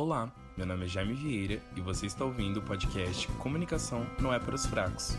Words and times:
Olá, 0.00 0.32
meu 0.56 0.64
nome 0.64 0.84
é 0.84 0.88
Jaime 0.88 1.12
Vieira 1.12 1.60
e 1.74 1.80
você 1.80 2.06
está 2.06 2.24
ouvindo 2.24 2.58
o 2.58 2.62
podcast 2.62 3.26
Comunicação 3.32 4.06
não 4.22 4.32
é 4.32 4.38
para 4.38 4.54
os 4.54 4.64
fracos. 4.64 5.18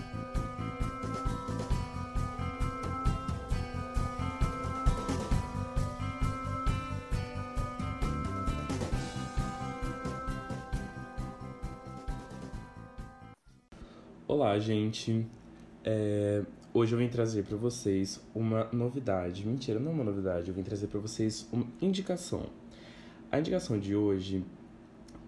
Olá, 14.26 14.58
gente. 14.60 15.28
É, 15.84 16.42
Hoje 16.74 16.96
eu 16.96 17.00
vim 17.00 17.10
trazer 17.10 17.44
para 17.44 17.58
vocês 17.58 18.26
uma 18.34 18.70
novidade. 18.72 19.46
Mentira, 19.46 19.78
não 19.78 19.92
é 19.92 19.94
uma 19.96 20.06
novidade. 20.06 20.48
Eu 20.48 20.56
vim 20.56 20.64
trazer 20.64 20.88
para 20.88 21.02
vocês 21.02 21.46
uma 21.52 21.68
indicação. 21.82 22.46
A 23.30 23.38
indicação 23.38 23.78
de 23.78 23.94
hoje 23.94 24.42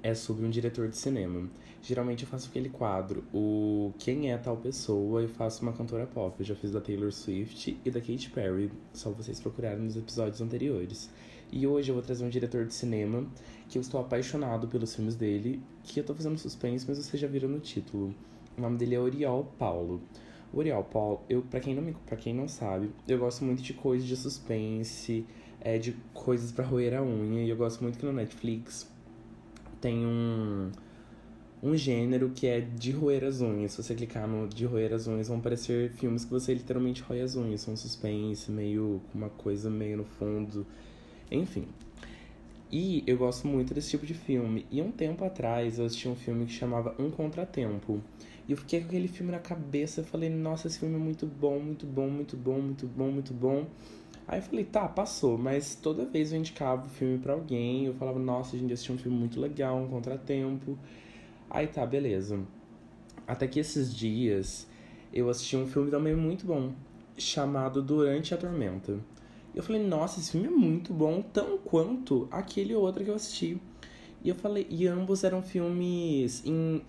é 0.03 0.13
sobre 0.13 0.45
um 0.45 0.49
diretor 0.49 0.87
de 0.87 0.97
cinema. 0.97 1.49
Geralmente 1.81 2.23
eu 2.23 2.29
faço 2.29 2.49
aquele 2.49 2.69
quadro, 2.69 3.23
o 3.33 3.91
Quem 3.97 4.31
é 4.31 4.37
tal 4.37 4.57
pessoa, 4.57 5.23
e 5.23 5.27
faço 5.27 5.63
uma 5.63 5.73
cantora 5.73 6.05
pop. 6.05 6.35
Eu 6.39 6.45
já 6.45 6.55
fiz 6.55 6.71
da 6.71 6.79
Taylor 6.79 7.11
Swift 7.11 7.79
e 7.83 7.89
da 7.89 7.99
Katy 7.99 8.29
Perry, 8.29 8.71
só 8.93 9.09
vocês 9.09 9.39
procurarem 9.39 9.83
nos 9.83 9.97
episódios 9.97 10.41
anteriores. 10.41 11.09
E 11.51 11.67
hoje 11.67 11.89
eu 11.89 11.95
vou 11.95 12.03
trazer 12.03 12.23
um 12.23 12.29
diretor 12.29 12.65
de 12.65 12.73
cinema 12.73 13.25
que 13.67 13.77
eu 13.77 13.81
estou 13.81 13.99
apaixonado 13.99 14.67
pelos 14.67 14.95
filmes 14.95 15.15
dele, 15.15 15.61
que 15.83 15.99
eu 15.99 16.03
tô 16.03 16.13
fazendo 16.13 16.37
suspense, 16.37 16.85
mas 16.87 16.97
vocês 16.97 17.19
já 17.19 17.27
viram 17.27 17.49
no 17.49 17.59
título. 17.59 18.13
O 18.57 18.61
nome 18.61 18.77
dele 18.77 18.95
é 18.95 18.99
Oriol 18.99 19.45
Paulo. 19.57 20.01
O 20.53 20.59
Oriol 20.59 20.83
Paulo, 20.83 21.21
eu, 21.29 21.41
pra, 21.41 21.59
quem 21.59 21.73
não 21.73 21.81
me, 21.81 21.93
pra 22.05 22.15
quem 22.15 22.33
não 22.33 22.47
sabe, 22.47 22.91
eu 23.07 23.17
gosto 23.17 23.43
muito 23.43 23.61
de 23.63 23.73
coisas 23.73 24.07
de 24.07 24.15
suspense, 24.15 25.25
é, 25.59 25.77
de 25.77 25.93
coisas 26.13 26.51
para 26.51 26.65
roer 26.65 26.93
a 26.93 27.01
unha, 27.01 27.43
e 27.43 27.49
eu 27.49 27.55
gosto 27.55 27.81
muito 27.81 27.97
que 27.97 28.05
no 28.05 28.13
Netflix 28.13 28.90
tem 29.81 30.05
um, 30.05 30.71
um 31.61 31.75
gênero 31.75 32.29
que 32.29 32.47
é 32.47 32.61
de 32.61 32.91
roer 32.91 33.23
as 33.23 33.41
unhas. 33.41 33.71
Se 33.71 33.83
você 33.83 33.95
clicar 33.95 34.27
no 34.27 34.47
de 34.47 34.65
roer 34.65 34.93
as 34.93 35.07
unhas, 35.07 35.27
vão 35.27 35.39
aparecer 35.39 35.91
filmes 35.93 36.23
que 36.23 36.31
você 36.31 36.53
literalmente 36.53 37.01
rói 37.01 37.21
as 37.21 37.35
unhas. 37.35 37.61
São 37.61 37.75
suspense, 37.75 38.51
meio 38.51 39.01
uma 39.13 39.29
coisa 39.29 39.69
meio 39.69 39.97
no 39.97 40.05
fundo. 40.05 40.65
Enfim. 41.31 41.67
E 42.71 43.03
eu 43.05 43.17
gosto 43.17 43.47
muito 43.47 43.73
desse 43.73 43.89
tipo 43.89 44.05
de 44.05 44.13
filme. 44.13 44.65
E 44.71 44.81
um 44.81 44.91
tempo 44.91 45.25
atrás 45.25 45.77
eu 45.77 45.85
assisti 45.85 46.07
um 46.07 46.15
filme 46.15 46.45
que 46.45 46.53
chamava 46.53 46.95
Um 46.97 47.11
Contratempo. 47.11 48.01
E 48.47 48.51
eu 48.53 48.57
fiquei 48.57 48.79
com 48.79 48.87
aquele 48.87 49.09
filme 49.09 49.31
na 49.31 49.39
cabeça. 49.39 50.01
Eu 50.01 50.05
falei, 50.05 50.29
nossa, 50.29 50.67
esse 50.67 50.79
filme 50.79 50.95
é 50.95 50.99
muito 50.99 51.25
bom, 51.25 51.59
muito 51.59 51.85
bom, 51.85 52.09
muito 52.09 52.37
bom, 52.37 52.61
muito 52.61 52.87
bom, 52.87 53.11
muito 53.11 53.33
bom. 53.33 53.65
Aí 54.31 54.39
eu 54.39 54.43
falei, 54.43 54.63
tá, 54.63 54.87
passou, 54.87 55.37
mas 55.37 55.75
toda 55.75 56.05
vez 56.05 56.31
eu 56.31 56.39
indicava 56.39 56.85
o 56.85 56.89
filme 56.89 57.17
para 57.17 57.33
alguém, 57.33 57.85
eu 57.85 57.93
falava, 57.95 58.17
nossa, 58.17 58.57
gente 58.57 58.71
assistiu 58.71 58.95
um 58.95 58.97
filme 58.97 59.17
muito 59.17 59.41
legal, 59.41 59.77
um 59.77 59.89
contratempo. 59.89 60.79
Aí 61.49 61.67
tá, 61.67 61.85
beleza. 61.85 62.39
Até 63.27 63.45
que 63.45 63.59
esses 63.59 63.93
dias 63.93 64.65
eu 65.13 65.29
assisti 65.29 65.57
um 65.57 65.67
filme 65.67 65.91
também 65.91 66.15
muito 66.15 66.45
bom, 66.45 66.71
chamado 67.17 67.81
Durante 67.81 68.33
a 68.33 68.37
Tormenta. 68.37 69.01
Eu 69.53 69.61
falei, 69.61 69.85
nossa, 69.85 70.21
esse 70.21 70.31
filme 70.31 70.47
é 70.47 70.49
muito 70.49 70.93
bom, 70.93 71.21
tão 71.21 71.57
quanto 71.57 72.29
aquele 72.31 72.73
outro 72.73 73.03
que 73.03 73.09
eu 73.09 73.15
assisti. 73.15 73.61
E 74.23 74.29
eu 74.29 74.35
falei, 74.35 74.65
e 74.69 74.87
ambos 74.87 75.25
eram 75.25 75.41
filmes 75.41 76.41
em 76.45 76.81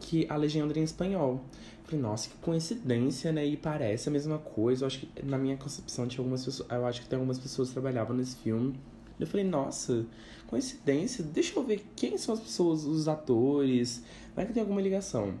que 0.00 0.26
a 0.28 0.36
legenda 0.36 0.78
em 0.78 0.82
espanhol. 0.82 1.40
Falei, 1.84 2.00
nossa, 2.00 2.28
que 2.28 2.36
coincidência, 2.38 3.30
né? 3.30 3.46
E 3.46 3.56
parece 3.56 4.08
a 4.08 4.12
mesma 4.12 4.38
coisa. 4.38 4.82
Eu 4.82 4.86
acho 4.88 5.00
que, 5.00 5.24
na 5.24 5.38
minha 5.38 5.56
concepção, 5.56 6.08
tinha 6.08 6.20
algumas 6.20 6.44
pessoas. 6.44 6.68
Eu 6.68 6.84
acho 6.84 7.00
que 7.00 7.08
tem 7.08 7.16
algumas 7.16 7.38
pessoas 7.38 7.68
que 7.68 7.74
trabalhavam 7.74 8.16
nesse 8.16 8.36
filme. 8.36 8.74
Eu 9.20 9.26
falei, 9.26 9.46
nossa, 9.46 10.04
coincidência. 10.48 11.22
Deixa 11.22 11.58
eu 11.58 11.62
ver 11.62 11.86
quem 11.94 12.18
são 12.18 12.34
as 12.34 12.40
pessoas, 12.40 12.84
os 12.84 13.06
atores. 13.06 14.02
Vai 14.34 14.46
que 14.46 14.52
tem 14.52 14.60
alguma 14.60 14.80
ligação. 14.80 15.34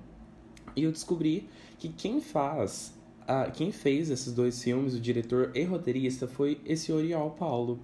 E 0.76 0.84
eu 0.84 0.92
descobri 0.92 1.48
que 1.78 1.88
quem 1.88 2.20
faz. 2.20 2.94
Uh, 3.22 3.50
quem 3.50 3.72
fez 3.72 4.08
esses 4.08 4.32
dois 4.32 4.62
filmes, 4.62 4.94
o 4.94 5.00
diretor 5.00 5.50
e 5.52 5.64
roteirista, 5.64 6.28
foi 6.28 6.60
esse 6.64 6.92
Oriol 6.92 7.32
Paulo. 7.32 7.80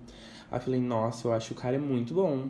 Aí 0.48 0.58
eu 0.58 0.62
falei, 0.62 0.80
nossa, 0.80 1.26
eu 1.26 1.32
acho 1.32 1.48
que 1.48 1.52
o 1.52 1.56
cara 1.56 1.75
é 1.75 1.80
muito 1.80 2.14
bom. 2.14 2.48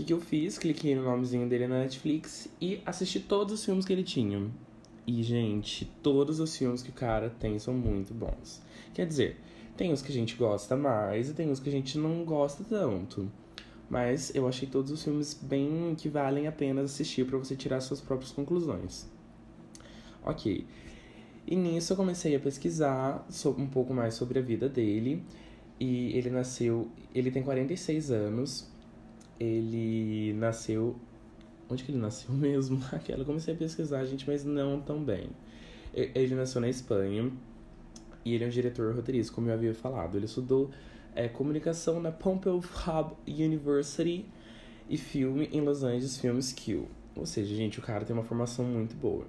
Que, 0.00 0.06
que 0.06 0.12
eu 0.14 0.20
fiz? 0.20 0.56
Cliquei 0.56 0.94
no 0.94 1.02
nomezinho 1.02 1.46
dele 1.46 1.66
na 1.66 1.80
Netflix 1.80 2.48
e 2.58 2.80
assisti 2.86 3.20
todos 3.20 3.52
os 3.52 3.64
filmes 3.64 3.84
que 3.84 3.92
ele 3.92 4.02
tinha. 4.02 4.50
E, 5.06 5.22
gente, 5.22 5.84
todos 6.02 6.40
os 6.40 6.56
filmes 6.56 6.82
que 6.82 6.88
o 6.88 6.92
cara 6.92 7.28
tem 7.28 7.58
são 7.58 7.74
muito 7.74 8.14
bons. 8.14 8.62
Quer 8.94 9.06
dizer, 9.06 9.38
tem 9.76 9.92
os 9.92 10.00
que 10.00 10.10
a 10.10 10.14
gente 10.14 10.36
gosta 10.36 10.74
mais 10.74 11.28
e 11.28 11.34
tem 11.34 11.50
os 11.50 11.60
que 11.60 11.68
a 11.68 11.72
gente 11.72 11.98
não 11.98 12.24
gosta 12.24 12.64
tanto. 12.64 13.30
Mas 13.90 14.34
eu 14.34 14.48
achei 14.48 14.66
todos 14.66 14.90
os 14.90 15.04
filmes 15.04 15.34
bem 15.34 15.94
que 15.94 16.08
valem 16.08 16.46
a 16.46 16.52
pena 16.52 16.80
assistir 16.80 17.26
para 17.26 17.36
você 17.36 17.54
tirar 17.54 17.80
suas 17.82 18.00
próprias 18.00 18.32
conclusões. 18.32 19.06
Ok. 20.24 20.64
E 21.46 21.56
nisso 21.56 21.92
eu 21.92 21.96
comecei 21.98 22.34
a 22.34 22.40
pesquisar 22.40 23.26
um 23.58 23.66
pouco 23.66 23.92
mais 23.92 24.14
sobre 24.14 24.38
a 24.38 24.42
vida 24.42 24.66
dele. 24.66 25.22
E 25.78 26.16
ele 26.16 26.30
nasceu. 26.30 26.88
Ele 27.14 27.30
tem 27.30 27.42
46 27.42 28.10
anos. 28.10 28.70
Ele 29.40 30.34
nasceu 30.34 30.96
Onde 31.70 31.84
que 31.84 31.92
ele 31.92 31.98
nasceu 31.98 32.34
mesmo? 32.34 32.82
Aquela, 32.92 33.24
comecei 33.24 33.54
a 33.54 33.56
pesquisar, 33.56 34.04
gente, 34.04 34.26
mas 34.26 34.44
não 34.44 34.80
tão 34.80 35.02
bem. 35.02 35.30
Ele 35.94 36.34
nasceu 36.34 36.60
na 36.60 36.68
Espanha 36.68 37.30
e 38.24 38.34
ele 38.34 38.44
é 38.44 38.46
um 38.46 38.50
diretor 38.50 38.94
roteirista, 38.94 39.32
como 39.32 39.48
eu 39.48 39.54
havia 39.54 39.74
falado. 39.74 40.16
Ele 40.16 40.26
estudou 40.26 40.70
é, 41.14 41.28
comunicação 41.28 42.00
na 42.00 42.10
Pompeu 42.10 42.58
Hub 42.58 43.16
University 43.26 44.26
e 44.88 44.96
filme 44.96 45.48
em 45.52 45.60
Los 45.60 45.82
Angeles 45.82 46.18
Film 46.18 46.40
School. 46.40 46.88
Ou 47.16 47.26
seja, 47.26 47.54
gente, 47.54 47.78
o 47.78 47.82
cara 47.82 48.04
tem 48.04 48.14
uma 48.14 48.24
formação 48.24 48.64
muito 48.64 48.96
boa. 48.96 49.26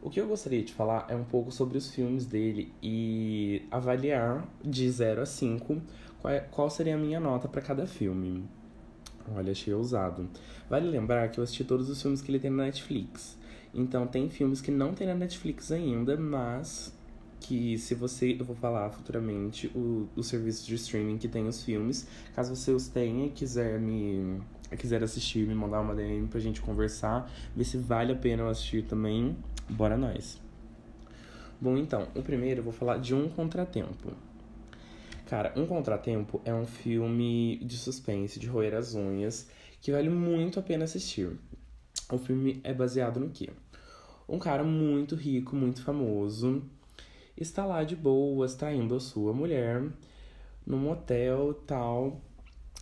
O 0.00 0.10
que 0.10 0.20
eu 0.20 0.28
gostaria 0.28 0.62
de 0.62 0.72
falar 0.72 1.06
é 1.08 1.16
um 1.16 1.24
pouco 1.24 1.50
sobre 1.50 1.76
os 1.76 1.92
filmes 1.92 2.24
dele 2.24 2.72
e 2.80 3.62
avaliar 3.70 4.48
de 4.64 4.88
0 4.88 5.22
a 5.22 5.26
5 5.26 5.82
qual, 6.20 6.32
é, 6.32 6.40
qual 6.40 6.70
seria 6.70 6.94
a 6.94 6.98
minha 6.98 7.18
nota 7.18 7.48
para 7.48 7.60
cada 7.60 7.86
filme. 7.86 8.44
Olha, 9.34 9.52
achei 9.52 9.72
ousado. 9.72 10.28
Vale 10.68 10.88
lembrar 10.88 11.28
que 11.28 11.38
eu 11.38 11.44
assisti 11.44 11.64
todos 11.64 11.88
os 11.88 12.00
filmes 12.00 12.20
que 12.20 12.30
ele 12.30 12.38
tem 12.38 12.50
na 12.50 12.64
Netflix. 12.64 13.36
Então 13.74 14.06
tem 14.06 14.28
filmes 14.30 14.60
que 14.60 14.70
não 14.70 14.94
tem 14.94 15.06
na 15.06 15.14
Netflix 15.14 15.70
ainda, 15.70 16.16
mas 16.16 16.92
que 17.40 17.78
se 17.78 17.94
você, 17.94 18.36
eu 18.38 18.44
vou 18.44 18.56
falar 18.56 18.90
futuramente, 18.90 19.68
o, 19.74 20.08
o 20.16 20.22
serviço 20.22 20.66
de 20.66 20.74
streaming 20.74 21.18
que 21.18 21.28
tem 21.28 21.46
os 21.46 21.62
filmes. 21.62 22.06
Caso 22.34 22.54
você 22.54 22.72
os 22.72 22.88
tenha 22.88 23.26
e 23.26 23.30
quiser 23.30 23.78
me 23.80 24.40
quiser 24.76 25.02
assistir, 25.02 25.46
me 25.46 25.54
mandar 25.54 25.80
uma 25.80 25.94
DM 25.94 26.26
pra 26.26 26.38
gente 26.38 26.60
conversar, 26.60 27.30
ver 27.56 27.64
se 27.64 27.78
vale 27.78 28.12
a 28.12 28.16
pena 28.16 28.42
eu 28.42 28.48
assistir 28.48 28.84
também, 28.84 29.34
bora 29.68 29.96
nós. 29.96 30.38
Bom, 31.60 31.76
então, 31.76 32.08
o 32.14 32.22
primeiro 32.22 32.60
eu 32.60 32.64
vou 32.64 32.72
falar 32.72 32.98
de 32.98 33.14
Um 33.14 33.28
Contratempo. 33.28 34.12
Cara, 35.28 35.52
Um 35.54 35.66
Contratempo 35.66 36.40
é 36.42 36.54
um 36.54 36.64
filme 36.64 37.58
de 37.58 37.76
suspense, 37.76 38.40
de 38.40 38.46
roer 38.46 38.74
as 38.74 38.94
unhas, 38.94 39.46
que 39.78 39.92
vale 39.92 40.08
muito 40.08 40.58
a 40.58 40.62
pena 40.62 40.84
assistir. 40.84 41.38
O 42.10 42.16
filme 42.16 42.62
é 42.64 42.72
baseado 42.72 43.20
no 43.20 43.28
quê? 43.28 43.50
Um 44.26 44.38
cara 44.38 44.64
muito 44.64 45.14
rico, 45.14 45.54
muito 45.54 45.82
famoso, 45.82 46.62
está 47.36 47.66
lá 47.66 47.84
de 47.84 47.94
boas, 47.94 48.54
traindo 48.54 48.94
a 48.94 49.00
sua 49.00 49.34
mulher 49.34 49.84
num 50.66 50.78
motel 50.78 51.52
tal. 51.66 52.22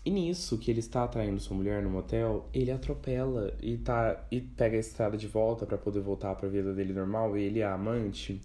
E 0.05 0.11
nisso 0.13 0.57
que 0.57 0.71
ele 0.71 0.79
está 0.79 1.03
atraindo 1.03 1.41
sua 1.41 1.57
mulher 1.57 1.83
no 1.83 1.91
motel, 1.91 2.49
ele 2.55 2.71
atropela 2.71 3.53
e 3.61 3.77
tá 3.77 4.25
e 4.31 4.41
pega 4.41 4.77
a 4.77 4.79
estrada 4.79 5.17
de 5.17 5.27
volta 5.27 5.67
para 5.67 5.77
poder 5.77 5.99
voltar 5.99 6.37
para 6.37 6.47
a 6.47 6.51
vida 6.51 6.73
dele 6.73 6.93
normal, 6.93 7.37
e 7.37 7.43
ele 7.43 7.59
é 7.59 7.67
amante. 7.67 8.41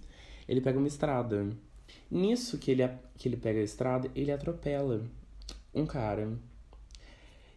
Ele 0.47 0.59
pega 0.59 0.79
uma 0.79 0.87
estrada 0.87 1.55
Nisso 2.09 2.57
que 2.57 2.71
ele, 2.71 2.87
que 3.17 3.27
ele 3.29 3.37
pega 3.37 3.59
a 3.59 3.63
estrada, 3.63 4.11
ele 4.15 4.31
atropela 4.31 5.01
um 5.73 5.85
cara. 5.85 6.37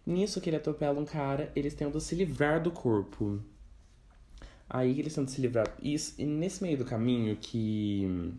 Nisso 0.06 0.40
que 0.40 0.50
ele 0.50 0.56
atropela 0.56 1.00
um 1.00 1.04
cara, 1.04 1.50
eles 1.56 1.74
tentam 1.74 2.00
se 2.00 2.14
livrar 2.14 2.62
do 2.62 2.70
corpo. 2.70 3.40
Aí 4.68 4.98
eles 4.98 5.14
tentam 5.14 5.32
se 5.32 5.40
livrar. 5.40 5.66
Isso, 5.82 6.14
e 6.18 6.24
nesse 6.24 6.62
meio 6.62 6.78
do 6.78 6.84
caminho 6.84 7.36
que. 7.36 8.32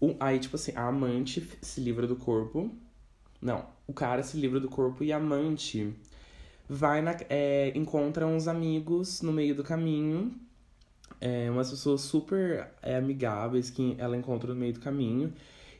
Um, 0.00 0.16
aí, 0.18 0.38
tipo 0.38 0.56
assim, 0.56 0.72
a 0.74 0.86
amante 0.86 1.46
se 1.62 1.80
livra 1.80 2.06
do 2.06 2.16
corpo. 2.16 2.70
Não, 3.40 3.66
o 3.86 3.92
cara 3.92 4.22
se 4.22 4.36
livra 4.36 4.60
do 4.60 4.68
corpo 4.68 5.02
e 5.02 5.12
a 5.12 5.16
amante 5.16 5.94
vai 6.68 7.02
na, 7.02 7.16
é, 7.28 7.72
encontra 7.74 8.26
uns 8.26 8.46
amigos 8.46 9.22
no 9.22 9.32
meio 9.32 9.54
do 9.54 9.64
caminho 9.64 10.32
é, 11.20 11.50
umas 11.50 11.70
pessoas 11.70 12.00
super 12.00 12.68
é, 12.82 12.96
amigáveis 12.96 13.70
que 13.70 13.94
ela 13.98 14.16
encontra 14.16 14.52
no 14.52 14.58
meio 14.58 14.72
do 14.72 14.80
caminho 14.80 15.32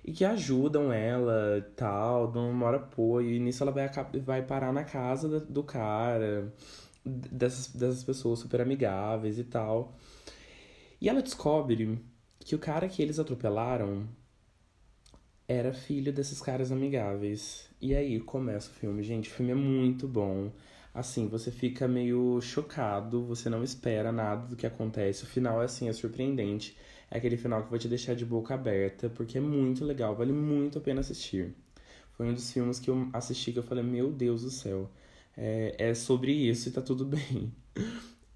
e 0.04 0.12
que 0.12 0.25
ajudam 0.25 0.92
ela 0.92 1.66
tal, 1.76 2.31
dão 2.31 2.52
maior 2.52 2.75
apoio. 2.75 3.31
E 3.31 3.38
nisso 3.38 3.62
ela 3.62 3.72
vai, 3.72 3.88
vai 4.25 4.42
parar 4.42 4.72
na 4.72 4.84
casa 4.84 5.40
do 5.40 5.62
cara, 5.62 6.52
dessas, 7.04 7.69
dessas 7.69 8.04
pessoas 8.04 8.38
super 8.40 8.60
amigáveis 8.60 9.38
e 9.38 9.44
tal. 9.44 9.96
E 11.00 11.08
ela 11.08 11.22
descobre 11.22 11.98
que 12.40 12.54
o 12.54 12.58
cara 12.58 12.88
que 12.88 13.02
eles 13.02 13.19
atropelaram 13.19 14.06
era 15.48 15.72
filho 15.72 16.12
desses 16.12 16.40
caras 16.40 16.70
amigáveis. 16.70 17.69
E 17.81 17.94
aí 17.94 18.20
começa 18.20 18.70
o 18.70 18.75
filme. 18.75 19.02
Gente, 19.02 19.28
o 19.31 19.32
filme 19.32 19.52
é 19.52 19.54
muito 19.54 20.06
bom. 20.06 20.52
Assim, 20.92 21.28
você 21.28 21.50
fica 21.50 21.87
meio 21.87 22.40
chocado, 22.40 23.25
você 23.25 23.48
não 23.48 23.62
espera 23.62 24.10
nada 24.10 24.46
do 24.48 24.56
que 24.56 24.66
acontece. 24.66 25.25
O 25.25 25.26
final 25.26 25.62
é 25.62 25.66
assim, 25.66 25.88
é 25.88 25.92
surpreendente. 25.92 26.76
É 27.10 27.19
aquele 27.19 27.37
final 27.37 27.62
que 27.62 27.70
vai 27.70 27.78
te 27.78 27.88
deixar 27.88 28.14
de 28.14 28.25
boca 28.25 28.54
aberta, 28.54 29.08
porque 29.08 29.38
é 29.38 29.40
muito 29.40 29.84
legal, 29.84 30.14
vale 30.14 30.32
muito 30.32 30.78
a 30.78 30.81
pena 30.81 31.00
assistir. 31.00 31.54
Foi 32.16 32.26
um 32.28 32.34
dos 32.34 32.52
filmes 32.52 32.78
que 32.78 32.90
eu 32.90 33.08
assisti 33.12 33.52
que 33.52 33.58
eu 33.58 33.62
falei, 33.62 33.82
meu 33.82 34.12
Deus 34.12 34.42
do 34.42 34.50
céu, 34.50 34.90
é, 35.37 35.75
é 35.78 35.94
sobre 35.94 36.32
isso 36.32 36.69
e 36.69 36.72
tá 36.72 36.82
tudo 36.82 37.04
bem. 37.06 37.52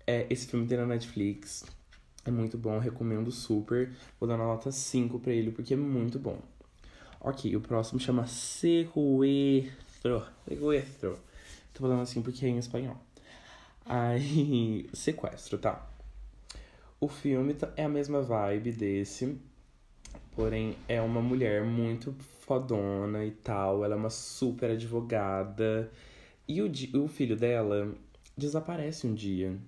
É, 0.07 0.27
esse 0.31 0.47
filme 0.47 0.67
tem 0.67 0.79
na 0.79 0.87
Netflix, 0.87 1.65
é 2.25 2.31
muito 2.31 2.57
bom, 2.57 2.79
recomendo 2.79 3.31
super. 3.31 3.93
Vou 4.19 4.29
dar 4.29 4.37
uma 4.37 4.47
nota 4.47 4.73
5 4.73 5.19
pra 5.19 5.33
ele, 5.33 5.51
porque 5.51 5.75
é 5.75 5.77
muito 5.77 6.19
bom. 6.19 6.41
Ok, 7.21 7.55
o 7.55 7.61
próximo 7.61 8.01
chama 8.01 8.27
Sequestro. 8.27 10.25
Sequestro. 10.49 11.19
Tô 11.75 11.81
falando 11.81 12.03
assim 12.03 12.23
porque 12.23 12.47
é 12.47 12.49
em 12.49 12.59
espanhol. 12.59 12.97
Aí, 13.85 14.89
sequestro, 14.95 15.59
tá? 15.59 15.85
O 17.01 17.09
filme 17.09 17.53
tá, 17.55 17.71
é 17.77 17.85
a 17.85 17.89
mesma 17.89 18.23
vibe 18.23 18.73
desse, 18.73 19.37
porém 20.37 20.77
é 20.89 21.03
uma 21.03 21.21
mulher 21.21 21.65
muito 21.65 22.15
fodona 22.47 23.25
e 23.25 23.33
tal. 23.33 23.85
Ela 23.85 23.95
é 23.95 23.99
uma 23.99 24.09
super 24.09 24.71
advogada. 24.71 25.91
E 26.47 26.63
o, 26.63 26.71
o 27.03 27.09
filho 27.09 27.37
dela 27.37 27.93
desaparece 28.39 29.07
um 29.07 29.15
dia. 29.15 29.59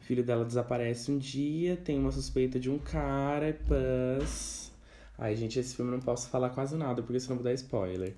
O 0.00 0.04
filho 0.04 0.22
dela 0.22 0.44
desaparece 0.44 1.10
um 1.10 1.18
dia, 1.18 1.76
tem 1.76 1.98
uma 1.98 2.12
suspeita 2.12 2.58
de 2.58 2.70
um 2.70 2.78
cara 2.78 3.58
pãs. 3.68 4.72
Ai, 5.18 5.34
gente, 5.36 5.58
esse 5.58 5.74
filme 5.74 5.90
não 5.90 6.00
posso 6.00 6.30
falar 6.30 6.50
quase 6.50 6.76
nada, 6.76 7.02
porque 7.02 7.18
senão 7.18 7.36
vou 7.36 7.44
dar 7.44 7.52
spoiler. 7.52 8.14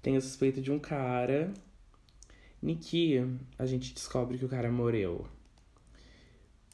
Tem 0.00 0.16
a 0.16 0.20
suspeita 0.20 0.60
de 0.60 0.70
um 0.70 0.78
cara 0.78 1.52
Niki, 2.66 3.14
a 3.56 3.64
gente 3.64 3.94
descobre 3.94 4.36
que 4.36 4.44
o 4.44 4.48
cara 4.48 4.72
morreu. 4.72 5.24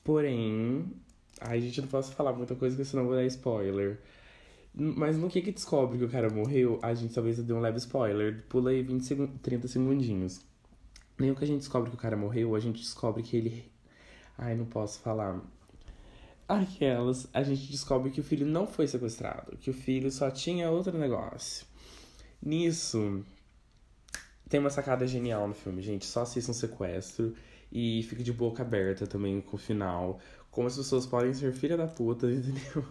Porém, 0.02 0.90
a 1.38 1.58
gente 1.58 1.82
não 1.82 1.88
posso 1.88 2.12
falar 2.12 2.32
muita 2.32 2.54
coisa, 2.54 2.74
porque 2.74 2.88
senão 2.88 3.04
vou 3.04 3.14
dar 3.14 3.26
spoiler. 3.26 4.00
Mas 4.74 5.18
no 5.18 5.28
que 5.28 5.42
que 5.42 5.52
descobre 5.52 5.98
que 5.98 6.04
o 6.04 6.08
cara 6.08 6.30
morreu, 6.30 6.78
a 6.80 6.94
gente 6.94 7.12
talvez 7.12 7.36
dê 7.42 7.52
um 7.52 7.60
leve 7.60 7.76
spoiler. 7.76 8.42
Pula 8.48 8.70
aí 8.70 8.82
20 8.82 9.04
seg 9.04 9.28
30 9.42 9.68
segundinhos. 9.68 10.40
Nem 11.18 11.30
o 11.30 11.36
que 11.36 11.44
a 11.44 11.46
gente 11.46 11.58
descobre 11.58 11.90
que 11.90 11.96
o 11.96 12.00
cara 12.00 12.16
morreu, 12.16 12.54
a 12.54 12.58
gente 12.58 12.80
descobre 12.80 13.22
que 13.22 13.36
ele. 13.36 13.70
Ai, 14.38 14.56
não 14.56 14.64
posso 14.64 14.98
falar. 15.00 15.42
Aquelas, 16.48 17.28
a 17.34 17.42
gente 17.42 17.70
descobre 17.70 18.10
que 18.10 18.20
o 18.20 18.24
filho 18.24 18.46
não 18.46 18.66
foi 18.66 18.88
sequestrado, 18.88 19.58
que 19.58 19.68
o 19.68 19.74
filho 19.74 20.10
só 20.10 20.30
tinha 20.30 20.70
outro 20.70 20.96
negócio. 20.96 21.66
Nisso, 22.42 23.22
tem 24.52 24.60
uma 24.60 24.68
sacada 24.68 25.06
genial 25.06 25.48
no 25.48 25.54
filme, 25.54 25.80
gente. 25.80 26.04
Só 26.04 26.22
assista 26.22 26.50
um 26.50 26.54
sequestro 26.54 27.34
e 27.72 28.02
fique 28.02 28.22
de 28.22 28.34
boca 28.34 28.62
aberta 28.62 29.06
também 29.06 29.40
com 29.40 29.56
o 29.56 29.58
final. 29.58 30.20
Como 30.50 30.66
as 30.66 30.76
pessoas 30.76 31.06
podem 31.06 31.32
ser 31.32 31.54
filha 31.54 31.74
da 31.74 31.86
puta, 31.86 32.26
entendeu? 32.30 32.84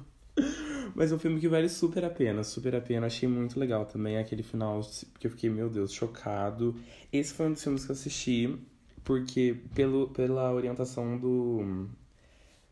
Mas 0.96 1.12
é 1.12 1.16
um 1.16 1.20
filme 1.20 1.40
que 1.40 1.48
vale 1.48 1.70
super 1.70 2.04
a 2.04 2.10
pena, 2.10 2.44
super 2.44 2.76
a 2.76 2.82
pena. 2.82 3.06
Achei 3.06 3.30
muito 3.30 3.60
legal 3.60 3.86
também 3.86 4.18
aquele 4.18 4.42
final, 4.42 4.82
porque 5.14 5.28
eu 5.28 5.32
fiquei, 5.32 5.52
meu 5.52 5.70
Deus, 5.70 5.94
chocado. 5.94 6.76
Esse 7.14 7.32
foi 7.32 7.46
um 7.46 7.52
dos 7.52 7.64
filmes 7.64 7.86
que 7.86 7.92
eu 7.92 7.94
assisti, 7.94 8.58
porque 9.04 9.56
pelo, 9.76 10.10
pela 10.10 10.52
orientação 10.52 11.16
do. 11.16 11.88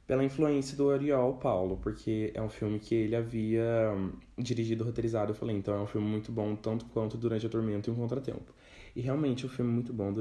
pela 0.08 0.24
influência 0.24 0.76
do 0.76 0.86
Oriol 0.86 1.36
Paulo, 1.36 1.78
porque 1.78 2.32
é 2.34 2.42
um 2.42 2.50
filme 2.50 2.80
que 2.80 2.96
ele 2.96 3.16
havia 3.16 3.94
dirigido, 4.36 4.84
roteirizado. 4.84 5.32
Eu 5.32 5.36
falei, 5.36 5.56
então 5.56 5.76
é 5.76 5.80
um 5.80 5.88
filme 5.88 6.08
muito 6.08 6.32
bom, 6.32 6.56
tanto 6.56 6.86
quanto 6.86 7.18
Durante 7.18 7.46
a 7.46 7.50
Tormenta 7.50 7.88
e 7.88 7.94
um 7.94 7.96
Contratempo. 7.96 8.58
E 8.96 9.02
realmente 9.02 9.46
o 9.46 9.50
filme 9.50 9.72
é 9.72 9.74
muito 9.74 9.94
bom, 9.94 10.14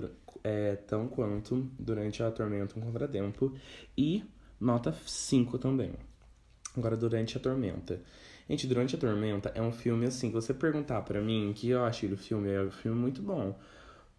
é, 0.44 0.76
tão 0.76 1.08
quanto 1.08 1.68
Durante 1.78 2.22
a 2.22 2.30
Tormenta, 2.30 2.78
um 2.78 2.82
Contratempo. 2.82 3.52
E 3.96 4.24
nota 4.60 4.94
5 5.06 5.58
também. 5.58 5.92
Agora, 6.76 6.96
Durante 6.96 7.36
a 7.36 7.40
Tormenta. 7.40 8.00
Gente, 8.48 8.66
Durante 8.66 8.94
a 8.94 8.98
Tormenta 8.98 9.52
é 9.54 9.60
um 9.60 9.72
filme 9.72 10.06
assim, 10.06 10.30
você 10.30 10.54
perguntar 10.54 11.02
para 11.02 11.20
mim 11.20 11.52
que 11.54 11.68
eu 11.68 11.84
achei 11.84 12.08
do 12.08 12.16
filme, 12.16 12.50
é 12.50 12.62
um 12.62 12.70
filme 12.70 12.98
muito 12.98 13.20
bom. 13.20 13.58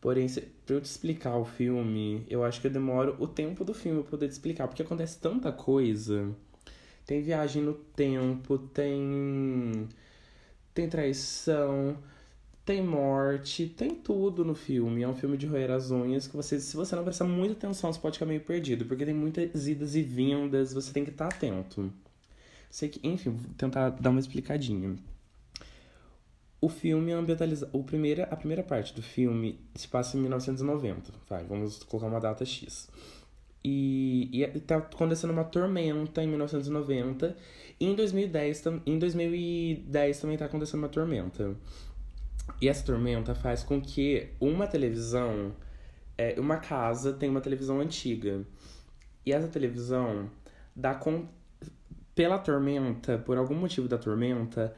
Porém, 0.01 0.27
se, 0.27 0.41
pra 0.65 0.75
eu 0.75 0.81
te 0.81 0.85
explicar 0.85 1.35
o 1.35 1.45
filme, 1.45 2.25
eu 2.29 2.43
acho 2.43 2.61
que 2.61 2.67
eu 2.67 2.71
demoro 2.71 3.15
o 3.19 3.27
tempo 3.27 3.65
do 3.65 3.73
filme 3.73 4.01
pra 4.01 4.11
poder 4.11 4.27
te 4.27 4.31
explicar, 4.31 4.67
porque 4.67 4.81
acontece 4.81 5.19
tanta 5.19 5.51
coisa. 5.51 6.33
Tem 7.05 7.21
viagem 7.21 7.63
no 7.63 7.73
tempo, 7.73 8.57
tem. 8.57 9.89
tem 10.73 10.87
traição, 10.89 11.97
tem 12.69 12.83
morte, 12.83 13.65
tem 13.65 13.95
tudo 13.95 14.45
no 14.45 14.53
filme. 14.53 15.01
É 15.01 15.07
um 15.07 15.15
filme 15.15 15.35
de 15.35 15.47
roer 15.47 15.71
as 15.71 15.89
unhas 15.89 16.27
que 16.27 16.37
você, 16.37 16.59
se 16.59 16.75
você 16.77 16.95
não 16.95 17.03
prestar 17.03 17.25
muita 17.25 17.53
atenção, 17.53 17.91
você 17.91 17.99
pode 17.99 18.13
ficar 18.19 18.27
meio 18.27 18.41
perdido, 18.41 18.85
porque 18.85 19.03
tem 19.03 19.13
muitas 19.13 19.67
idas 19.67 19.95
e 19.95 20.03
vindas, 20.03 20.71
você 20.71 20.93
tem 20.93 21.03
que 21.03 21.09
estar 21.09 21.29
tá 21.29 21.35
atento. 21.35 21.91
Sei 22.69 22.87
que, 22.87 22.99
enfim, 23.07 23.31
vou 23.31 23.51
tentar 23.57 23.89
dar 23.89 24.11
uma 24.11 24.19
explicadinha. 24.19 24.95
O 26.61 26.69
filme 26.69 27.09
é 27.09 27.15
ambientalizado. 27.15 27.75
O 27.75 27.83
primeira, 27.83 28.25
a 28.25 28.35
primeira 28.35 28.61
parte 28.61 28.93
do 28.93 29.01
filme 29.01 29.59
se 29.73 29.87
passa 29.87 30.15
em 30.15 30.21
1990. 30.21 31.11
Vai, 31.27 31.43
vamos 31.45 31.81
colocar 31.81 32.05
uma 32.05 32.19
data 32.19 32.45
X. 32.45 32.87
E, 33.63 34.29
e 34.31 34.43
é, 34.43 34.47
tá 34.47 34.77
acontecendo 34.77 35.31
uma 35.31 35.43
tormenta 35.43 36.21
em 36.21 36.27
1990. 36.27 37.35
E 37.79 37.85
em 37.87 37.95
2010, 37.95 38.63
em 38.85 38.99
2010 38.99 40.19
também 40.19 40.37
tá 40.37 40.45
acontecendo 40.45 40.81
uma 40.81 40.89
tormenta. 40.89 41.55
E 42.61 42.67
essa 42.67 42.85
tormenta 42.85 43.33
faz 43.33 43.63
com 43.63 43.81
que 43.81 44.29
uma 44.39 44.67
televisão, 44.67 45.53
é, 46.17 46.39
uma 46.39 46.57
casa 46.57 47.13
tem 47.13 47.29
uma 47.29 47.41
televisão 47.41 47.79
antiga. 47.79 48.45
E 49.25 49.31
essa 49.31 49.47
televisão 49.47 50.29
dá 50.75 50.93
com 50.93 51.27
pela 52.13 52.37
tormenta, 52.37 53.17
por 53.17 53.37
algum 53.37 53.55
motivo 53.55 53.87
da 53.87 53.97
tormenta, 53.97 54.75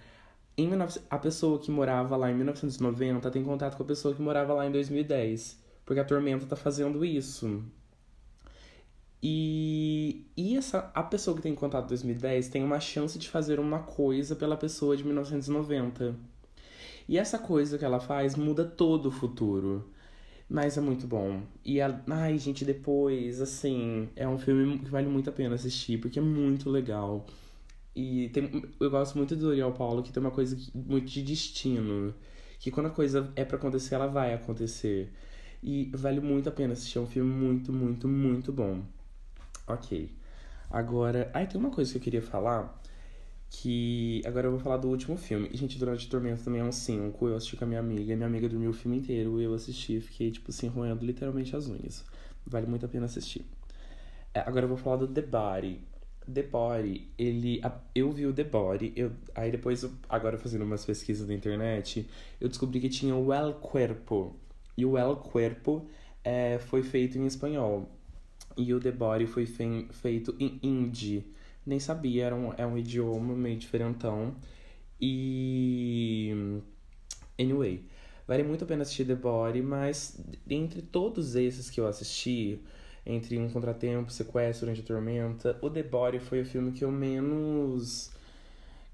em 0.55 0.69
19... 0.69 0.99
a 1.09 1.17
pessoa 1.17 1.57
que 1.57 1.71
morava 1.71 2.15
lá 2.15 2.29
em 2.29 2.35
1990 2.35 3.31
tem 3.31 3.43
contato 3.43 3.75
com 3.75 3.83
a 3.83 3.85
pessoa 3.85 4.13
que 4.13 4.21
morava 4.21 4.53
lá 4.53 4.67
em 4.67 4.71
2010, 4.71 5.59
porque 5.83 5.99
a 5.99 6.05
tormenta 6.05 6.45
tá 6.45 6.55
fazendo 6.55 7.03
isso. 7.03 7.63
E, 9.23 10.25
e 10.35 10.57
essa, 10.57 10.91
a 10.93 11.03
pessoa 11.03 11.35
que 11.35 11.43
tem 11.43 11.53
contato 11.55 11.85
em 11.85 11.89
2010 11.89 12.49
tem 12.49 12.63
uma 12.63 12.79
chance 12.79 13.17
de 13.17 13.29
fazer 13.29 13.59
uma 13.59 13.79
coisa 13.79 14.35
pela 14.35 14.57
pessoa 14.57 14.97
de 14.97 15.03
1990. 15.03 16.15
E 17.07 17.17
essa 17.17 17.37
coisa 17.39 17.77
que 17.77 17.85
ela 17.85 17.99
faz 17.99 18.35
muda 18.35 18.63
todo 18.65 19.07
o 19.07 19.11
futuro. 19.11 19.89
Mas 20.49 20.77
é 20.77 20.81
muito 20.81 21.07
bom. 21.07 21.43
E, 21.63 21.79
a... 21.79 22.01
ai, 22.09 22.37
gente, 22.37 22.65
depois, 22.65 23.41
assim, 23.41 24.09
é 24.15 24.27
um 24.27 24.37
filme 24.37 24.79
que 24.79 24.89
vale 24.89 25.07
muito 25.07 25.29
a 25.29 25.33
pena 25.33 25.55
assistir, 25.55 25.97
porque 25.97 26.19
é 26.19 26.21
muito 26.21 26.69
legal. 26.69 27.25
E 27.95 28.29
tem... 28.29 28.63
eu 28.79 28.89
gosto 28.89 29.17
muito 29.17 29.35
do 29.35 29.47
Dorial 29.47 29.71
Paulo, 29.73 30.03
que 30.03 30.11
tem 30.11 30.21
uma 30.21 30.31
coisa 30.31 30.57
muito 30.73 31.09
de 31.09 31.21
destino. 31.21 32.13
Que 32.59 32.69
quando 32.69 32.87
a 32.87 32.89
coisa 32.89 33.31
é 33.35 33.45
para 33.45 33.57
acontecer, 33.57 33.95
ela 33.95 34.07
vai 34.07 34.33
acontecer. 34.33 35.11
E 35.63 35.89
vale 35.93 36.19
muito 36.19 36.49
a 36.49 36.51
pena 36.51 36.73
assistir. 36.73 36.97
É 36.97 37.01
um 37.01 37.07
filme 37.07 37.31
muito, 37.31 37.71
muito, 37.71 38.07
muito 38.07 38.51
bom. 38.51 38.81
Ok. 39.67 40.11
Agora. 40.69 41.31
Ai, 41.33 41.47
tem 41.47 41.59
uma 41.59 41.71
coisa 41.71 41.91
que 41.91 41.97
eu 41.97 42.01
queria 42.01 42.21
falar 42.21 42.81
que 43.51 44.21
agora 44.25 44.47
eu 44.47 44.51
vou 44.51 44.59
falar 44.61 44.77
do 44.77 44.87
último 44.87 45.17
filme. 45.17 45.49
Gente, 45.53 45.77
Durante 45.77 46.07
o 46.07 46.09
Tormento 46.09 46.41
também 46.41 46.61
é 46.61 46.63
um 46.63 46.71
5. 46.71 47.27
Eu 47.27 47.35
assisti 47.35 47.57
com 47.57 47.65
a 47.65 47.67
minha 47.67 47.81
amiga. 47.81 48.15
Minha 48.15 48.25
amiga 48.25 48.47
dormiu 48.47 48.69
o 48.69 48.73
filme 48.73 48.97
inteiro. 48.97 49.41
Eu 49.41 49.53
assisti 49.53 49.97
e 49.97 50.01
fiquei, 50.01 50.31
tipo 50.31 50.49
assim, 50.49 50.67
roendo 50.67 51.05
literalmente 51.05 51.53
as 51.53 51.67
unhas. 51.67 52.05
Vale 52.47 52.65
muito 52.65 52.85
a 52.85 52.89
pena 52.89 53.05
assistir. 53.05 53.45
É, 54.33 54.39
agora 54.39 54.63
eu 54.63 54.69
vou 54.69 54.77
falar 54.77 54.95
do 54.95 55.07
The 55.07 55.21
Body. 55.21 55.81
The 56.33 56.43
Body, 56.43 57.11
ele. 57.17 57.61
Eu 57.93 58.13
vi 58.13 58.25
o 58.25 58.33
The 58.33 58.45
Body. 58.45 58.93
Eu, 58.95 59.11
aí 59.35 59.51
depois, 59.51 59.85
agora 60.07 60.37
fazendo 60.37 60.63
umas 60.63 60.85
pesquisas 60.85 61.27
na 61.27 61.33
internet, 61.33 62.09
eu 62.39 62.47
descobri 62.47 62.79
que 62.79 62.87
tinha 62.87 63.13
o 63.13 63.33
El 63.33 63.55
Cuerpo. 63.55 64.33
E 64.77 64.85
o 64.85 64.97
El 64.97 65.17
Cuerpo 65.17 65.85
é, 66.23 66.57
foi 66.57 66.83
feito 66.83 67.17
em 67.17 67.25
espanhol. 67.25 67.89
E 68.55 68.73
o 68.73 68.79
The 68.79 68.91
Body 68.91 69.27
foi 69.27 69.45
feito 69.45 70.33
em 70.39 70.57
hindi 70.63 71.25
nem 71.65 71.79
sabia, 71.79 72.25
era 72.25 72.35
um, 72.35 72.53
é 72.57 72.65
um 72.65 72.77
idioma 72.77 73.35
meio 73.35 73.57
diferentão. 73.57 74.35
E. 74.99 76.61
Anyway, 77.39 77.85
vale 78.27 78.43
muito 78.43 78.63
a 78.63 78.67
pena 78.67 78.83
assistir 78.83 79.05
The 79.05 79.15
Body, 79.15 79.61
mas 79.61 80.19
entre 80.49 80.81
todos 80.81 81.35
esses 81.35 81.69
que 81.69 81.79
eu 81.79 81.87
assisti, 81.87 82.61
entre 83.05 83.37
Um 83.39 83.49
Contratempo, 83.49 84.11
Sequestro, 84.11 84.65
Durante 84.67 84.81
a 84.81 84.85
Tormenta, 84.85 85.57
o 85.61 85.69
The 85.69 85.83
Body 85.83 86.19
foi 86.19 86.41
o 86.41 86.45
filme 86.45 86.71
que 86.71 86.83
eu 86.83 86.91
menos. 86.91 88.11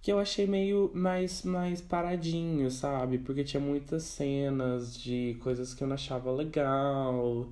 que 0.01 0.11
eu 0.11 0.19
achei 0.19 0.47
meio 0.47 0.91
mais, 0.93 1.43
mais 1.43 1.81
paradinho, 1.81 2.71
sabe? 2.71 3.17
Porque 3.19 3.43
tinha 3.43 3.59
muitas 3.61 4.03
cenas 4.03 4.97
de 4.97 5.37
coisas 5.41 5.73
que 5.73 5.83
eu 5.83 5.87
não 5.87 5.95
achava 5.95 6.31
legal 6.31 7.47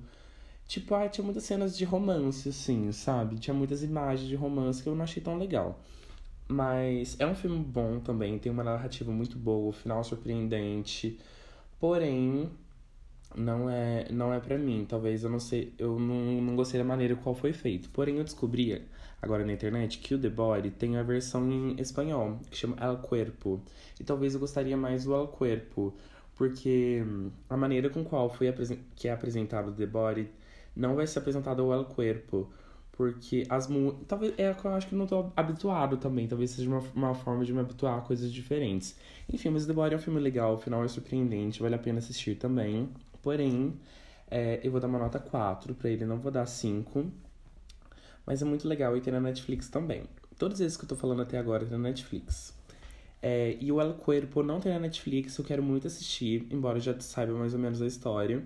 Tipo, 0.66 0.94
ah, 0.94 1.08
tinha 1.08 1.24
muitas 1.24 1.44
cenas 1.44 1.76
de 1.76 1.84
romance, 1.84 2.48
assim, 2.48 2.90
sabe? 2.92 3.36
Tinha 3.38 3.54
muitas 3.54 3.82
imagens 3.82 4.28
de 4.28 4.34
romance 4.34 4.82
que 4.82 4.88
eu 4.88 4.94
não 4.94 5.04
achei 5.04 5.22
tão 5.22 5.38
legal. 5.38 5.80
Mas 6.48 7.16
é 7.18 7.26
um 7.26 7.34
filme 7.34 7.58
bom 7.64 8.00
também, 8.00 8.38
tem 8.38 8.50
uma 8.52 8.64
narrativa 8.64 9.10
muito 9.12 9.38
boa, 9.38 9.72
final 9.72 10.02
surpreendente. 10.04 11.18
Porém, 11.80 12.50
não 13.34 13.68
é 13.70 14.06
não 14.10 14.32
é 14.32 14.40
para 14.40 14.58
mim. 14.58 14.86
Talvez 14.88 15.24
eu 15.24 15.30
não 15.30 15.40
sei, 15.40 15.72
eu 15.78 15.98
não, 15.98 16.40
não 16.42 16.56
gostei 16.56 16.80
da 16.80 16.84
maneira 16.84 17.16
qual 17.16 17.34
foi 17.34 17.52
feito. 17.52 17.88
Porém, 17.90 18.16
eu 18.18 18.24
descobri 18.24 18.82
agora 19.20 19.44
na 19.44 19.52
internet 19.52 19.98
que 19.98 20.14
o 20.14 20.18
The 20.20 20.28
Body 20.30 20.70
tem 20.70 20.96
a 20.96 21.02
versão 21.02 21.50
em 21.50 21.80
espanhol, 21.80 22.38
que 22.50 22.56
chama 22.56 22.76
El 22.80 22.98
Cuerpo. 22.98 23.60
E 24.00 24.04
talvez 24.04 24.34
eu 24.34 24.40
gostaria 24.40 24.76
mais 24.76 25.04
do 25.04 25.14
El 25.14 25.28
Cuerpo, 25.28 25.94
porque 26.36 27.02
a 27.48 27.56
maneira 27.56 27.90
com 27.90 28.04
qual 28.04 28.28
foi 28.30 28.52
que 28.94 29.08
é 29.08 29.12
apresentado 29.12 29.70
o 29.70 29.72
The 29.72 29.86
Body 29.86 30.30
não 30.76 30.94
vai 30.94 31.06
ser 31.06 31.20
apresentado 31.20 31.64
o 31.64 31.72
El 31.72 31.84
Cuerpo. 31.86 32.48
Porque 32.92 33.44
as 33.50 33.68
Talvez 34.08 34.34
é 34.38 34.54
que 34.54 34.64
eu 34.64 34.70
acho 34.72 34.88
que 34.88 34.94
não 34.94 35.06
tô 35.06 35.30
habituado 35.36 35.98
também. 35.98 36.26
Talvez 36.26 36.50
seja 36.50 36.68
uma, 36.68 36.82
uma 36.94 37.14
forma 37.14 37.44
de 37.44 37.52
me 37.52 37.60
habituar 37.60 37.98
a 37.98 38.00
coisas 38.00 38.32
diferentes. 38.32 38.96
Enfim, 39.30 39.50
mas 39.50 39.66
The 39.66 39.72
Body 39.72 39.94
é 39.94 39.98
um 39.98 40.00
filme 40.00 40.18
legal, 40.18 40.54
o 40.54 40.58
final 40.58 40.82
é 40.82 40.88
surpreendente, 40.88 41.60
vale 41.60 41.74
a 41.74 41.78
pena 41.78 41.98
assistir 41.98 42.36
também. 42.36 42.88
Porém, 43.22 43.74
é, 44.30 44.60
eu 44.62 44.70
vou 44.70 44.80
dar 44.80 44.86
uma 44.88 44.98
nota 44.98 45.18
4 45.18 45.74
pra 45.74 45.90
ele, 45.90 46.06
não 46.06 46.18
vou 46.18 46.32
dar 46.32 46.46
5. 46.46 47.04
Mas 48.24 48.40
é 48.40 48.44
muito 48.44 48.66
legal 48.66 48.96
e 48.96 49.00
tem 49.00 49.12
na 49.12 49.20
Netflix 49.20 49.68
também. 49.68 50.04
Todos 50.38 50.60
esses 50.60 50.76
que 50.76 50.84
eu 50.84 50.88
tô 50.88 50.96
falando 50.96 51.22
até 51.22 51.38
agora 51.38 51.64
tem 51.64 51.76
na 51.76 51.88
Netflix. 51.88 52.54
É, 53.22 53.56
e 53.60 53.70
o 53.72 53.80
El 53.80 53.94
Cuerpo 53.94 54.42
não 54.42 54.60
tem 54.60 54.72
na 54.72 54.78
Netflix, 54.78 55.36
eu 55.36 55.44
quero 55.44 55.62
muito 55.62 55.86
assistir, 55.86 56.46
embora 56.50 56.78
já 56.78 56.98
saiba 57.00 57.32
mais 57.32 57.52
ou 57.54 57.60
menos 57.60 57.80
a 57.82 57.86
história. 57.86 58.42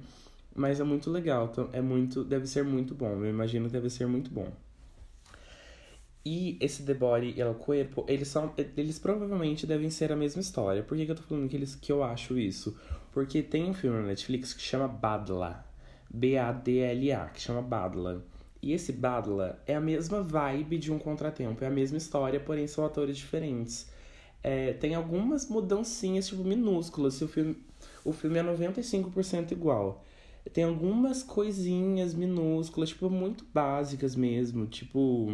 Mas 0.54 0.80
é 0.80 0.84
muito 0.84 1.10
legal, 1.10 1.48
então 1.52 1.68
é 1.72 1.80
muito, 1.80 2.24
deve 2.24 2.46
ser 2.46 2.64
muito 2.64 2.94
bom. 2.94 3.24
Eu 3.24 3.30
imagino 3.30 3.66
que 3.66 3.72
deve 3.72 3.88
ser 3.88 4.06
muito 4.06 4.30
bom. 4.30 4.52
E 6.24 6.58
esse 6.60 6.82
The 6.84 6.94
Body 6.94 7.34
e 7.36 7.40
El 7.40 7.54
Cuerpo, 7.54 8.04
eles 8.06 8.28
são. 8.28 8.52
Eles 8.76 8.98
provavelmente 8.98 9.66
devem 9.66 9.88
ser 9.88 10.12
a 10.12 10.16
mesma 10.16 10.40
história. 10.42 10.82
Por 10.82 10.96
que, 10.96 11.06
que 11.06 11.12
eu 11.12 11.16
tô 11.16 11.22
falando 11.22 11.48
que, 11.48 11.56
eles, 11.56 11.74
que 11.74 11.90
eu 11.90 12.02
acho 12.02 12.38
isso? 12.38 12.76
Porque 13.12 13.42
tem 13.42 13.64
um 13.64 13.74
filme 13.74 13.98
na 13.98 14.06
Netflix 14.08 14.52
que 14.52 14.62
chama 14.62 14.86
Badla. 14.86 15.64
B-A-D-L-A, 16.10 17.28
que 17.28 17.40
chama 17.40 17.62
Badla. 17.62 18.22
E 18.62 18.72
esse 18.72 18.92
Badla 18.92 19.58
é 19.66 19.74
a 19.74 19.80
mesma 19.80 20.22
vibe 20.22 20.76
de 20.76 20.92
um 20.92 20.98
contratempo, 20.98 21.64
é 21.64 21.68
a 21.68 21.70
mesma 21.70 21.96
história, 21.96 22.38
porém 22.38 22.66
são 22.66 22.84
atores 22.84 23.16
diferentes. 23.16 23.88
É, 24.42 24.72
tem 24.74 24.94
algumas 24.94 25.48
mudancinhas, 25.48 26.26
tipo, 26.28 26.44
minúsculas. 26.44 27.20
o 27.22 27.28
filme, 27.28 27.56
o 28.04 28.12
filme 28.12 28.38
é 28.38 28.42
95% 28.42 29.52
igual. 29.52 30.04
Tem 30.52 30.64
algumas 30.64 31.22
coisinhas 31.22 32.14
minúsculas, 32.14 32.90
tipo, 32.90 33.10
muito 33.10 33.44
básicas 33.52 34.16
mesmo. 34.16 34.66
Tipo, 34.66 35.28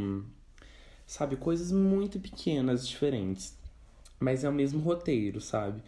sabe? 1.07 1.37
Coisas 1.37 1.73
muito 1.73 2.19
pequenas, 2.21 2.87
diferentes. 2.87 3.57
Mas 4.21 4.45
é 4.45 4.49
o 4.49 4.53
mesmo 4.53 4.81
roteiro, 4.81 5.41
sabe? 5.41 5.83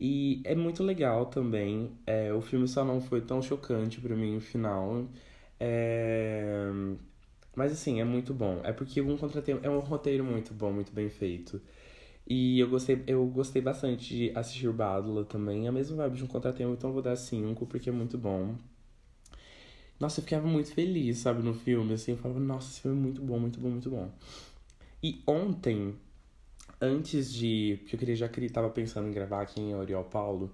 E 0.00 0.40
é 0.44 0.54
muito 0.54 0.82
legal 0.82 1.26
também. 1.26 1.92
É, 2.06 2.32
o 2.32 2.40
filme 2.40 2.66
só 2.68 2.84
não 2.84 3.00
foi 3.00 3.20
tão 3.20 3.42
chocante 3.42 4.00
para 4.00 4.16
mim 4.16 4.34
no 4.34 4.40
final. 4.40 5.06
É... 5.60 6.66
Mas 7.54 7.72
assim, 7.72 8.00
é 8.00 8.04
muito 8.04 8.34
bom. 8.34 8.60
É 8.64 8.72
porque 8.72 9.00
um 9.00 9.16
contratempo 9.16 9.64
é 9.66 9.70
um 9.70 9.78
roteiro 9.80 10.24
muito 10.24 10.54
bom, 10.54 10.72
muito 10.72 10.92
bem 10.92 11.08
feito. 11.10 11.60
E 12.26 12.60
eu 12.60 12.68
gostei, 12.68 13.02
eu 13.06 13.26
gostei 13.26 13.60
bastante 13.60 14.14
de 14.14 14.32
assistir 14.38 14.68
o 14.68 14.72
Bádula 14.72 15.24
também. 15.24 15.66
É 15.66 15.68
a 15.68 15.72
mesma 15.72 15.96
vibe 15.96 16.16
de 16.16 16.24
um 16.24 16.26
contratempo, 16.28 16.72
então 16.72 16.90
eu 16.90 16.94
vou 16.94 17.02
dar 17.02 17.16
5, 17.16 17.66
porque 17.66 17.88
é 17.90 17.92
muito 17.92 18.16
bom. 18.16 18.54
Nossa, 19.98 20.20
eu 20.20 20.24
ficava 20.24 20.46
muito 20.46 20.72
feliz, 20.74 21.18
sabe, 21.18 21.42
no 21.42 21.54
filme, 21.54 21.94
assim. 21.94 22.12
Eu 22.12 22.18
falava, 22.18 22.40
nossa, 22.40 22.70
esse 22.70 22.80
filme 22.80 22.98
é 22.98 23.00
muito 23.00 23.22
bom, 23.22 23.38
muito 23.38 23.60
bom, 23.60 23.70
muito 23.70 23.90
bom. 23.90 24.10
E 25.02 25.22
ontem, 25.26 25.94
antes 26.80 27.32
de. 27.32 27.78
Porque 27.80 27.96
eu 27.96 27.98
queria, 27.98 28.16
já 28.16 28.28
queria, 28.28 28.50
tava 28.50 28.70
pensando 28.70 29.08
em 29.08 29.12
gravar 29.12 29.42
aqui 29.42 29.60
em 29.60 29.74
Oriol 29.74 30.04
Paulo. 30.04 30.52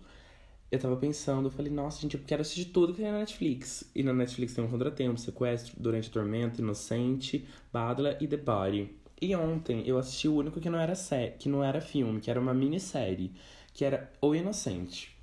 Eu 0.70 0.78
tava 0.78 0.96
pensando, 0.96 1.46
eu 1.46 1.50
falei, 1.50 1.72
nossa, 1.72 2.00
gente, 2.02 2.16
eu 2.16 2.22
quero 2.26 2.42
assistir 2.42 2.66
tudo 2.66 2.92
que 2.92 3.00
tem 3.02 3.10
na 3.10 3.20
Netflix. 3.20 3.90
E 3.94 4.02
na 4.02 4.12
Netflix 4.12 4.54
tem 4.54 4.62
um 4.62 4.68
contratempo, 4.68 5.18
sequestro, 5.18 5.74
Durante 5.80 6.10
a 6.10 6.12
Tormenta, 6.12 6.60
Inocente, 6.60 7.46
Badla 7.72 8.18
e 8.20 8.26
The 8.28 8.36
Body. 8.36 8.90
E 9.20 9.34
ontem 9.34 9.82
eu 9.86 9.98
assisti 9.98 10.28
o 10.28 10.34
único 10.36 10.60
que 10.60 10.70
não 10.70 10.78
era 10.78 10.94
sé 10.94 11.30
que 11.38 11.48
não 11.48 11.62
era 11.62 11.80
filme, 11.80 12.20
que 12.20 12.30
era 12.30 12.40
uma 12.40 12.54
minissérie, 12.54 13.32
que 13.74 13.84
era 13.84 14.12
O 14.20 14.34
Inocente. 14.34 15.16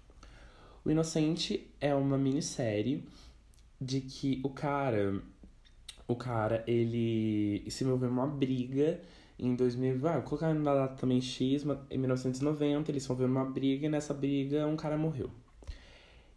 O 0.84 0.92
Inocente 0.92 1.72
é 1.80 1.96
uma 1.96 2.18
minissérie 2.18 3.06
de 3.80 4.02
que 4.02 4.42
o 4.44 4.50
cara 4.50 5.22
o 6.08 6.16
cara, 6.16 6.64
ele 6.68 7.66
se 7.70 7.84
envolveu 7.84 8.10
numa 8.10 8.28
briga 8.28 9.02
em 9.40 9.56
2000, 9.56 10.00
vai, 10.00 10.14
vou 10.16 10.24
colocar 10.24 10.54
na 10.54 10.74
data 10.74 10.96
também 10.96 11.20
X, 11.20 11.66
em 11.90 11.98
1990, 11.98 12.92
ele 12.92 13.00
se 13.00 13.06
envolveu 13.06 13.28
numa 13.28 13.46
briga 13.46 13.88
e 13.88 13.90
nessa 13.90 14.14
briga 14.14 14.68
um 14.68 14.76
cara 14.76 14.98
morreu. 14.98 15.30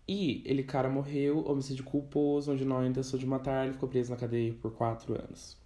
E 0.07 0.43
ele, 0.47 0.62
cara, 0.62 0.88
morreu, 0.88 1.47
homicídio 1.47 1.85
culposo, 1.85 2.53
onde 2.53 2.65
não 2.65 2.85
intenção 2.87 3.19
de 3.19 3.27
matar, 3.27 3.65
ele 3.65 3.75
ficou 3.75 3.88
preso 3.88 4.11
na 4.11 4.17
cadeia 4.17 4.55
por 4.55 4.73
quatro 4.73 5.15
anos. 5.15 5.57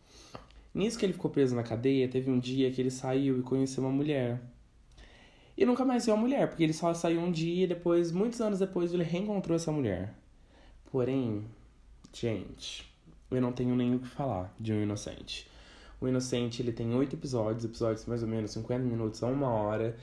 Nisso 0.74 0.98
que 0.98 1.04
ele 1.04 1.12
ficou 1.12 1.30
preso 1.30 1.54
na 1.54 1.62
cadeia, 1.62 2.08
teve 2.08 2.30
um 2.30 2.38
dia 2.38 2.70
que 2.70 2.80
ele 2.80 2.90
saiu 2.90 3.38
e 3.38 3.42
conheceu 3.42 3.82
uma 3.82 3.92
mulher. 3.92 4.40
E 5.56 5.66
nunca 5.66 5.84
mais 5.84 6.06
viu 6.06 6.14
a 6.14 6.16
mulher, 6.16 6.48
porque 6.48 6.62
ele 6.62 6.72
só 6.72 6.94
saiu 6.94 7.20
um 7.20 7.30
dia 7.30 7.64
e 7.64 7.66
depois, 7.66 8.10
muitos 8.10 8.40
anos 8.40 8.58
depois, 8.58 8.92
ele 8.92 9.02
reencontrou 9.02 9.54
essa 9.54 9.70
mulher. 9.70 10.14
Porém, 10.90 11.44
gente, 12.12 12.90
eu 13.30 13.40
não 13.40 13.52
tenho 13.52 13.76
nem 13.76 13.94
o 13.94 13.98
que 13.98 14.08
falar 14.08 14.54
de 14.58 14.72
Um 14.72 14.82
Inocente. 14.82 15.46
O 16.00 16.08
Inocente, 16.08 16.62
ele 16.62 16.72
tem 16.72 16.94
oito 16.94 17.16
episódios, 17.16 17.64
episódios 17.64 18.06
mais 18.06 18.22
ou 18.22 18.28
menos 18.28 18.50
50 18.52 18.84
minutos 18.84 19.22
a 19.22 19.26
uma 19.26 19.48
hora. 19.48 19.96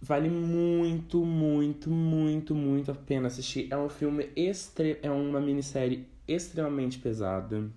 Vale 0.00 0.28
muito, 0.28 1.24
muito, 1.24 1.90
muito, 1.90 2.54
muito 2.54 2.90
a 2.90 2.94
pena 2.94 3.26
assistir. 3.26 3.68
É 3.70 3.76
um 3.76 3.88
filme 3.88 4.30
extre... 4.34 4.98
é 5.02 5.10
uma 5.10 5.40
minissérie 5.40 6.06
extremamente 6.26 6.98
pesada. 6.98 7.68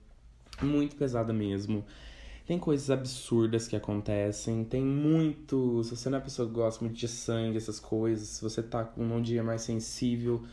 Muito 0.62 0.96
pesada 0.96 1.34
mesmo. 1.34 1.84
Tem 2.46 2.60
coisas 2.60 2.92
absurdas 2.92 3.68
que 3.68 3.76
acontecem. 3.76 4.64
Tem 4.64 4.84
muito. 4.84 5.84
Se 5.84 5.96
você 5.96 6.10
não 6.10 6.18
é 6.18 6.20
uma 6.20 6.26
pessoa 6.26 6.48
que 6.48 6.54
gosta 6.54 6.84
muito 6.86 6.98
de 6.98 7.08
sangue, 7.08 7.58
essas 7.58 7.80
coisas, 7.80 8.28
se 8.28 8.42
você 8.42 8.62
tá 8.62 8.84
com 8.84 9.04
um 9.04 9.22
dia 9.22 9.44
mais 9.44 9.64
sensível, 9.64 10.44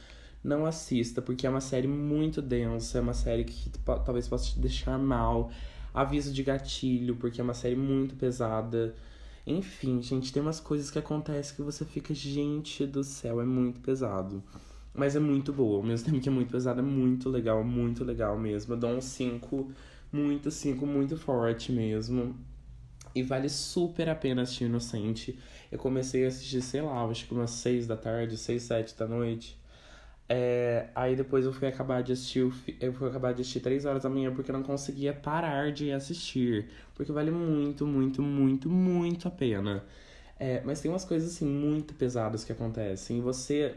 não 0.42 0.64
assista, 0.64 1.20
porque 1.20 1.46
é 1.46 1.50
uma 1.50 1.61
série 1.61 1.87
muito 1.87 2.40
densa, 2.40 2.99
é 2.99 3.00
uma 3.00 3.12
série 3.14 3.44
que 3.44 3.70
talvez 4.04 4.26
possa 4.26 4.46
te 4.46 4.58
deixar 4.58 4.99
mal. 4.99 5.50
Aviso 5.92 6.32
de 6.32 6.42
gatilho, 6.42 7.16
porque 7.16 7.40
é 7.40 7.44
uma 7.44 7.54
série 7.54 7.76
muito 7.76 8.16
pesada. 8.16 8.94
Enfim, 9.46 10.00
gente, 10.00 10.32
tem 10.32 10.42
umas 10.42 10.61
coisas 10.61 10.90
que 10.90 10.99
acontecem 10.99 11.56
que 11.56 11.62
você 11.62 11.84
fica, 11.84 12.14
gente 12.14 12.87
do 12.87 13.04
céu, 13.04 13.40
é 13.40 13.44
muito 13.44 13.80
pesado. 13.80 14.42
Mas 14.94 15.16
é 15.16 15.20
muito 15.20 15.52
boa, 15.52 15.78
ao 15.78 15.82
mesmo 15.82 16.06
tempo 16.11 16.20
que 16.20 16.28
é 16.28 16.32
muito 16.32 16.50
pesada, 16.50 16.80
é 16.80 16.84
muito 16.84 17.28
legal, 17.30 17.64
muito 17.64 18.04
legal 18.04 18.38
mesmo. 18.38 18.75
Eu 18.75 18.78
dou 18.78 18.90
um 18.90 19.00
5, 19.00 19.72
muito 20.12 20.50
5, 20.50 20.87
muito 20.87 21.16
forte 21.16 21.72
mesmo. 21.72 22.37
E 23.14 23.22
vale 23.22 23.49
super 23.49 24.08
a 24.08 24.14
pena 24.14 24.42
assistir 24.42 24.64
Inocente. 24.64 25.38
Eu 25.70 25.78
comecei 25.78 26.25
a 26.25 26.28
assistir, 26.28 26.62
sei 26.62 26.80
lá, 26.82 27.04
acho 27.04 27.26
que 27.26 27.34
umas 27.34 27.50
6 27.50 27.87
da 27.87 27.96
tarde, 27.96 28.37
6, 28.37 28.62
7 28.62 28.96
da 28.96 29.06
noite. 29.06 29.58
É, 30.28 30.88
aí 30.94 31.14
depois 31.14 31.44
eu 31.44 31.52
fui 31.52 31.68
acabar 31.68 32.02
de 32.02 32.12
assistir, 32.12 32.50
eu 32.80 32.92
fui 32.94 33.08
acabar 33.08 33.34
de 33.34 33.42
assistir 33.42 33.61
3 33.61 33.84
horas 33.84 34.02
da 34.02 34.08
manhã 34.08 34.32
porque 34.34 34.50
eu 34.50 34.54
não 34.54 34.62
conseguia 34.62 35.12
parar 35.12 35.72
de 35.72 35.92
assistir. 35.92 36.70
Porque 36.94 37.12
vale 37.12 37.30
muito, 37.30 37.87
muito, 37.87 38.22
muito, 38.22 38.70
muito 38.70 39.28
a 39.28 39.30
pena. 39.30 39.84
É, 40.38 40.62
mas 40.64 40.80
tem 40.80 40.90
umas 40.90 41.04
coisas 41.04 41.32
assim 41.34 41.46
muito 41.46 41.94
pesadas 41.94 42.44
que 42.44 42.52
acontecem. 42.52 43.20
Você. 43.20 43.75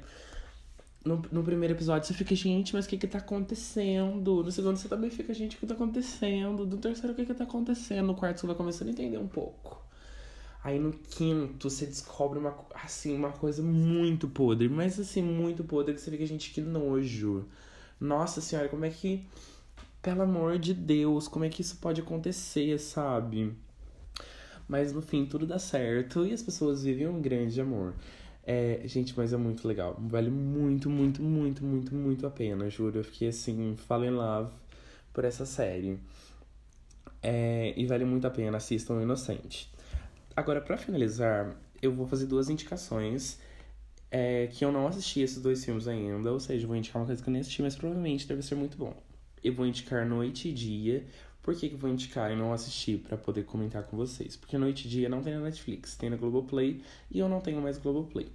No, 1.06 1.22
no 1.32 1.44
primeiro 1.44 1.76
episódio 1.76 2.08
você 2.08 2.16
fica, 2.16 2.34
gente, 2.34 2.74
mas 2.74 2.88
o 2.88 2.90
que 2.90 2.98
que 2.98 3.06
tá 3.06 3.20
acontecendo? 3.20 4.44
No 4.44 4.52
segundo 4.52 4.76
você 4.76 4.90
também 4.90 5.12
fica, 5.12 5.32
gente, 5.36 5.56
o 5.56 5.60
que 5.60 5.68
tá 5.68 5.76
acontecendo? 5.76 6.66
No 6.66 6.78
terceiro, 6.78 7.14
o 7.14 7.16
que 7.16 7.28
que 7.28 7.34
tá 7.34 7.44
acontecendo? 7.44 8.08
No 8.08 8.16
quarto 8.16 8.40
você 8.40 8.48
vai 8.48 8.56
começando 8.56 8.88
a 8.88 8.92
entender 8.92 9.20
um 9.20 9.28
pouco. 9.28 9.86
Aí 10.64 10.80
no 10.80 10.92
quinto 10.92 11.70
você 11.70 11.86
descobre 11.86 12.40
uma, 12.40 12.58
assim, 12.74 13.16
uma 13.16 13.32
coisa 13.32 13.62
muito 13.62 14.28
podre, 14.28 14.68
mas 14.68 15.00
assim, 15.00 15.22
muito 15.22 15.64
podre 15.64 15.94
que 15.94 16.02
você 16.02 16.10
fica, 16.10 16.26
gente, 16.26 16.50
que 16.52 16.60
nojo. 16.60 17.46
Nossa 18.00 18.42
senhora, 18.42 18.68
como 18.68 18.84
é 18.84 18.90
que. 18.90 19.28
Pelo 20.02 20.24
amor 20.24 20.58
de 20.58 20.74
Deus, 20.74 21.28
como 21.28 21.46
é 21.46 21.50
que 21.50 21.62
isso 21.62 21.78
pode 21.78 22.02
acontecer, 22.02 22.80
sabe? 22.80 23.56
Mas 24.68 24.92
no 24.92 25.04
fim 25.04 25.28
tudo 25.28 25.46
dá 25.46 25.60
certo 25.60 26.26
e 26.26 26.34
as 26.34 26.42
pessoas 26.42 26.84
vivem 26.84 27.08
um 27.08 27.22
grande 27.22 27.62
amor. 27.62 27.94
É, 28.46 28.82
gente, 28.86 29.18
mas 29.18 29.34
é 29.34 29.38
muito 29.38 29.68
legal. 29.68 29.96
Vale 30.00 30.30
muito, 30.30 30.90
muito, 30.90 31.22
muito, 31.22 31.64
muito, 31.64 31.96
muito 31.96 32.28
a 32.28 32.30
pena, 32.30 32.70
juro. 32.70 33.00
Eu 33.00 33.04
fiquei 33.04 33.30
assim, 33.30 33.76
fall 33.76 34.06
in 34.06 34.12
love 34.12 34.52
por 35.12 35.26
essa 35.26 35.46
série. 35.46 36.00
É, 37.22 37.74
e 37.76 37.86
vale 37.88 38.06
muito 38.06 38.28
a 38.28 38.30
pena, 38.30 38.58
assistam 38.58 39.02
Inocente. 39.02 39.72
Agora, 40.36 40.62
para 40.62 40.78
finalizar, 40.78 41.56
eu 41.82 41.92
vou 41.92 42.06
fazer 42.06 42.28
duas 42.28 42.50
indicações 42.50 43.40
é, 44.12 44.48
que 44.48 44.64
eu 44.64 44.72
não 44.72 44.88
assisti 44.88 45.22
esses 45.22 45.42
dois 45.42 45.64
filmes 45.66 45.88
ainda, 45.88 46.32
ou 46.32 46.40
seja, 46.40 46.64
eu 46.64 46.68
vou 46.68 46.78
indicar 46.78 47.02
uma 47.02 47.06
coisa 47.08 47.24
que 47.24 47.28
eu 47.28 47.32
nem 47.32 47.42
assisti, 47.42 47.62
mas 47.62 47.76
provavelmente 47.76 48.28
deve 48.28 48.42
ser 48.44 48.56
muito 48.56 48.78
bom. 48.78 48.96
Eu 49.44 49.54
vou 49.54 49.66
indicar 49.66 50.06
Noite 50.06 50.50
e 50.50 50.54
Dia. 50.54 51.06
Por 51.46 51.54
que, 51.56 51.70
que 51.70 51.76
eu 51.76 51.80
vou 51.80 51.92
indicar 51.92 52.32
e 52.32 52.36
não 52.36 52.52
assistir 52.52 52.98
para 52.98 53.16
poder 53.16 53.44
comentar 53.46 53.84
com 53.84 53.96
vocês? 53.96 54.36
Porque 54.36 54.58
Noite 54.58 54.88
e 54.88 54.90
Dia 54.90 55.08
não 55.08 55.22
tem 55.22 55.36
na 55.36 55.42
Netflix, 55.42 55.96
tem 55.96 56.10
na 56.10 56.18
Globoplay 56.18 56.82
e 57.12 57.20
eu 57.20 57.30
não 57.30 57.40
tenho 57.40 57.62
mais 57.62 57.78
Globoplay. 57.78 58.28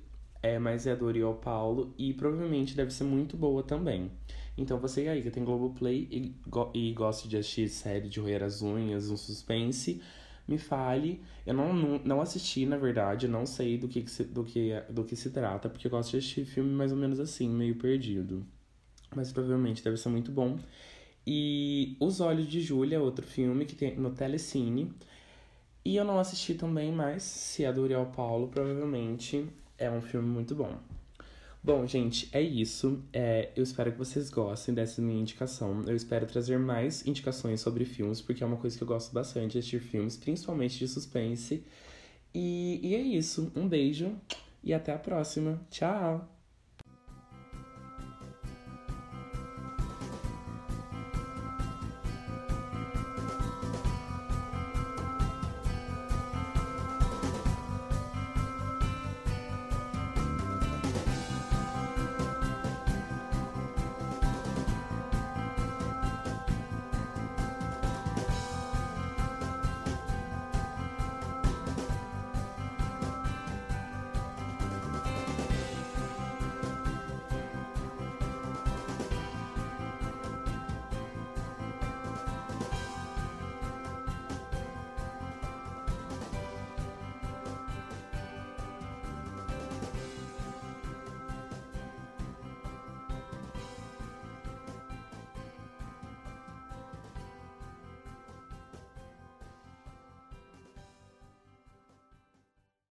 é, 0.43 0.61
mas 0.61 0.87
é 0.87 0.95
do 0.95 1.07
Oriol 1.07 1.35
Paulo 1.35 1.93
e 1.99 2.15
provavelmente 2.15 2.77
deve 2.77 2.93
ser 2.93 3.03
muito 3.05 3.37
boa 3.37 3.65
também. 3.65 4.13
Então 4.57 4.79
você 4.79 5.09
aí 5.09 5.23
que 5.23 5.31
tem 5.31 5.45
Globoplay 5.45 6.07
e, 6.09 6.37
go 6.47 6.71
e 6.73 6.93
gosta 6.93 7.29
de 7.29 7.37
assistir 7.37 7.69
série 7.69 8.09
de 8.09 8.21
roer 8.21 8.45
as 8.45 8.63
unhas, 8.63 9.11
um 9.11 9.17
suspense, 9.17 10.01
me 10.47 10.57
fale. 10.57 11.21
Eu 11.45 11.55
não, 11.55 11.73
não, 11.75 11.99
não 12.05 12.21
assisti, 12.21 12.65
na 12.65 12.77
verdade, 12.77 13.27
não 13.27 13.45
sei 13.45 13.77
do 13.77 13.89
que, 13.89 14.03
que 14.03 14.11
se, 14.11 14.25
do, 14.25 14.45
que, 14.45 14.73
do 14.89 15.05
que 15.05 15.17
se 15.17 15.31
trata, 15.31 15.69
porque 15.69 15.87
eu 15.89 15.91
gosto 15.91 16.13
de 16.13 16.19
assistir 16.19 16.45
filme 16.45 16.71
mais 16.71 16.93
ou 16.93 16.99
menos 16.99 17.19
assim, 17.21 17.49
meio 17.49 17.75
perdido. 17.77 18.47
Mas 19.15 19.33
provavelmente 19.33 19.83
deve 19.83 19.97
ser 19.97 20.09
muito 20.11 20.31
bom. 20.33 20.59
E 21.27 21.97
Os 22.01 22.21
Olhos 22.21 22.49
de 22.49 22.61
Júlia, 22.61 22.97
é 22.97 23.01
outro 23.01 23.27
filme 23.27 23.65
que 23.65 23.75
tem 23.75 23.97
no 23.97 24.11
Telecine. 24.11 24.93
E 25.85 25.97
eu 25.97 26.05
não 26.05 26.19
assisti 26.19 26.55
também, 26.55 26.93
mas 26.93 27.23
se 27.23 27.65
é 27.65 27.73
do 27.73 27.83
Uriel 27.83 28.07
Paulo, 28.15 28.49
provavelmente 28.49 29.47
é 29.79 29.91
um 29.91 30.01
filme 30.01 30.29
muito 30.29 30.55
bom. 30.55 30.79
Bom, 31.63 31.87
gente, 31.87 32.29
é 32.33 32.41
isso. 32.41 33.03
É, 33.13 33.51
eu 33.55 33.63
espero 33.63 33.93
que 33.93 33.99
vocês 33.99 34.31
gostem 34.31 34.75
dessa 34.75 35.03
minha 35.03 35.21
indicação. 35.21 35.83
Eu 35.87 35.95
espero 35.95 36.27
trazer 36.27 36.59
mais 36.59 37.07
indicações 37.07 37.61
sobre 37.61 37.85
filmes, 37.85 38.21
porque 38.21 38.43
é 38.43 38.47
uma 38.47 38.57
coisa 38.57 38.77
que 38.77 38.83
eu 38.83 38.89
gosto 38.89 39.13
bastante 39.13 39.59
assistir 39.59 39.81
filmes, 39.81 40.17
principalmente 40.17 40.79
de 40.79 40.89
suspense. 40.89 41.63
E, 42.35 42.81
e 42.83 42.95
é 42.95 43.01
isso. 43.01 43.53
Um 43.55 43.69
beijo 43.69 44.17
e 44.65 44.73
até 44.73 44.93
a 44.93 44.99
próxima. 44.99 45.61
Tchau! 45.71 46.40